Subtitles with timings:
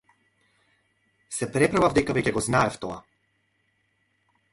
[1.35, 2.97] Се преправав дека веќе го знаев тоа.